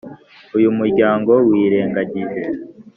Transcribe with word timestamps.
uyu 0.57 0.69
muryango 0.79 1.31
wirengagije 1.47 2.43